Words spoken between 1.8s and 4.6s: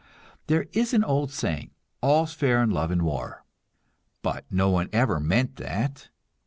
"All's fair in love and war," but